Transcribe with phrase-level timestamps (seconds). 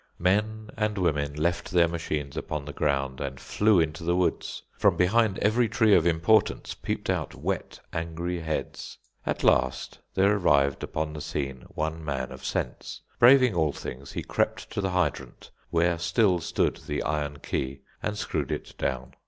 [0.17, 4.63] Men and women left their machines upon the ground, and flew into the woods.
[4.79, 8.97] From behind every tree of importance peeped out wet, angry heads.
[9.27, 13.01] At last, there arrived upon the scene one man of sense.
[13.19, 18.17] Braving all things, he crept to the hydrant, where still stood the iron key, and
[18.17, 19.13] screwed it down.